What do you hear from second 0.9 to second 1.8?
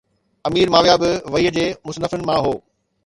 به وحي جي